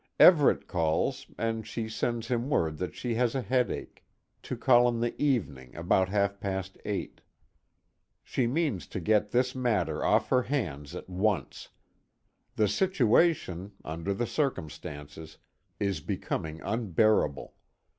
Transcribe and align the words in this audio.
Everet 0.19 0.65
calls, 0.65 1.27
and 1.37 1.67
she 1.67 1.87
sends 1.87 2.27
him 2.29 2.49
word 2.49 2.77
that 2.79 2.95
she 2.95 3.13
has 3.13 3.35
a 3.35 3.41
headache 3.43 4.03
to 4.41 4.57
call 4.57 4.89
in 4.89 4.99
the 4.99 5.13
evening, 5.21 5.75
about 5.75 6.09
half 6.09 6.39
past 6.39 6.75
eight. 6.85 7.21
She 8.23 8.47
means 8.47 8.87
to 8.87 8.99
get 8.99 9.29
this 9.29 9.53
matter 9.53 10.03
off 10.03 10.29
her 10.29 10.41
hands 10.41 10.95
at 10.95 11.07
once. 11.07 11.69
The 12.55 12.67
situation 12.67 13.73
under 13.85 14.11
the 14.15 14.25
circumstances 14.25 15.37
is 15.79 15.99
becoming 15.99 16.61
unbearable. 16.61 17.53